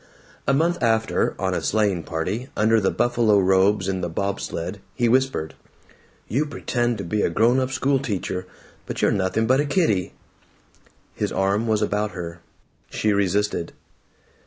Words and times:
A 0.47 0.53
month 0.55 0.81
after, 0.81 1.35
on 1.37 1.53
a 1.53 1.61
sleighing 1.61 2.01
party, 2.01 2.49
under 2.57 2.79
the 2.79 2.89
buffalo 2.89 3.37
robes 3.37 3.87
in 3.87 4.01
the 4.01 4.09
bob 4.09 4.41
sled, 4.41 4.81
he 4.95 5.07
whispered, 5.07 5.53
"You 6.27 6.47
pretend 6.47 6.97
to 6.97 7.03
be 7.03 7.21
a 7.21 7.29
grown 7.29 7.59
up 7.59 7.69
schoolteacher, 7.69 8.47
but 8.87 9.03
you're 9.03 9.11
nothing 9.11 9.45
but 9.45 9.59
a 9.59 9.65
kiddie." 9.67 10.13
His 11.13 11.31
arm 11.31 11.67
was 11.67 11.83
about 11.83 12.13
her. 12.13 12.41
She 12.89 13.13
resisted. 13.13 13.73